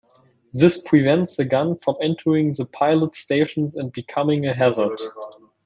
[0.51, 4.99] This prevents the gun from entering the pilots stations and becoming a hazard.